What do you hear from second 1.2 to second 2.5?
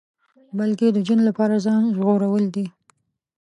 لپاره ځان ژغورل